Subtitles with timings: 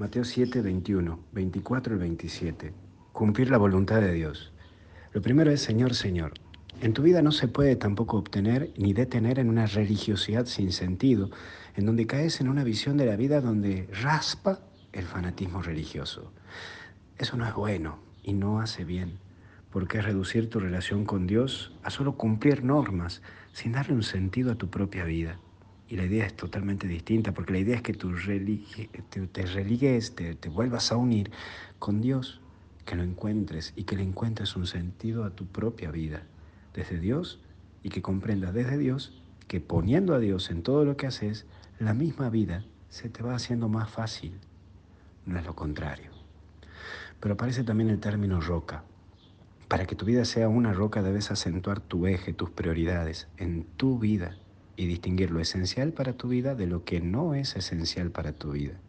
[0.00, 2.72] Mateo 7, 21, 24 y 27.
[3.12, 4.50] Cumplir la voluntad de Dios.
[5.12, 6.32] Lo primero es Señor, Señor.
[6.80, 11.28] En tu vida no se puede tampoco obtener ni detener en una religiosidad sin sentido,
[11.76, 14.60] en donde caes en una visión de la vida donde raspa
[14.94, 16.32] el fanatismo religioso.
[17.18, 19.18] Eso no es bueno y no hace bien,
[19.70, 23.20] porque es reducir tu relación con Dios a solo cumplir normas
[23.52, 25.38] sin darle un sentido a tu propia vida.
[25.90, 30.14] Y la idea es totalmente distinta, porque la idea es que tú te, te religues,
[30.14, 31.32] te, te vuelvas a unir
[31.80, 32.40] con Dios,
[32.84, 36.22] que lo encuentres y que le encuentres un sentido a tu propia vida,
[36.74, 37.40] desde Dios,
[37.82, 41.44] y que comprendas desde Dios que poniendo a Dios en todo lo que haces,
[41.80, 44.38] la misma vida se te va haciendo más fácil.
[45.26, 46.12] No es lo contrario.
[47.18, 48.84] Pero aparece también el término roca.
[49.66, 53.98] Para que tu vida sea una roca debes acentuar tu eje, tus prioridades en tu
[53.98, 54.36] vida
[54.80, 58.52] y distinguir lo esencial para tu vida de lo que no es esencial para tu
[58.52, 58.80] vida.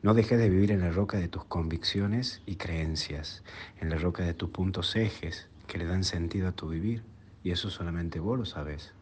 [0.00, 3.42] No dejes de vivir en la roca de tus convicciones y creencias,
[3.80, 7.02] en la roca de tus puntos ejes que le dan sentido a tu vivir.
[7.42, 8.92] Y eso solamente vos lo sabes.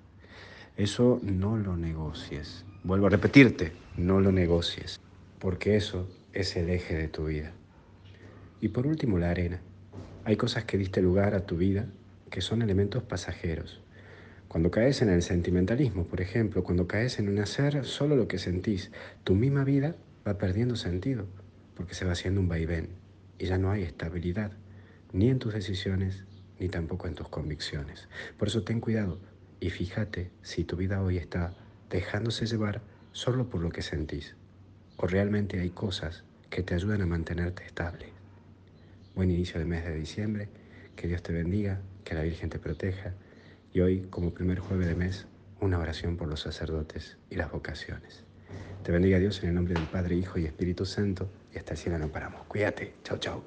[0.79, 2.65] Eso no lo negocies.
[2.83, 4.99] Vuelvo a repetirte, no lo negocies,
[5.39, 7.53] porque eso es el eje de tu vida.
[8.63, 9.61] Y por último, la arena.
[10.25, 11.89] Hay cosas que diste lugar a tu vida
[12.31, 13.83] que son elementos pasajeros
[14.51, 18.39] cuando caes en el sentimentalismo, por ejemplo, cuando caes en un hacer solo lo que
[18.39, 18.91] sentís,
[19.23, 19.95] tu misma vida
[20.27, 21.29] va perdiendo sentido,
[21.77, 22.89] porque se va haciendo un vaivén
[23.39, 24.51] y ya no hay estabilidad,
[25.13, 26.25] ni en tus decisiones,
[26.59, 28.09] ni tampoco en tus convicciones.
[28.39, 29.21] Por eso ten cuidado
[29.61, 31.55] y fíjate si tu vida hoy está
[31.89, 34.35] dejándose llevar solo por lo que sentís,
[34.97, 38.07] o realmente hay cosas que te ayudan a mantenerte estable.
[39.15, 40.49] Buen inicio de mes de diciembre,
[40.97, 43.15] que Dios te bendiga, que la Virgen te proteja
[43.73, 45.27] y hoy, como primer jueves de mes,
[45.61, 48.25] una oración por los sacerdotes y las vocaciones.
[48.83, 51.79] Te bendiga Dios en el nombre del Padre, Hijo y Espíritu Santo, y hasta el
[51.79, 52.45] cielo no paramos.
[52.47, 52.95] Cuídate.
[53.05, 53.45] Chao, chao.